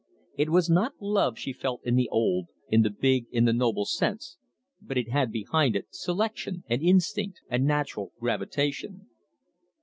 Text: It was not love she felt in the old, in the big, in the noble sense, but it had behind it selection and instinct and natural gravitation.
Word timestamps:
It 0.35 0.49
was 0.49 0.67
not 0.67 0.99
love 0.99 1.37
she 1.37 1.53
felt 1.53 1.81
in 1.85 1.95
the 1.95 2.09
old, 2.09 2.47
in 2.69 2.81
the 2.81 2.89
big, 2.89 3.27
in 3.31 3.45
the 3.45 3.53
noble 3.53 3.85
sense, 3.85 4.37
but 4.81 4.97
it 4.97 5.11
had 5.11 5.31
behind 5.31 5.75
it 5.75 5.89
selection 5.93 6.63
and 6.67 6.81
instinct 6.81 7.41
and 7.49 7.65
natural 7.65 8.11
gravitation. 8.19 9.09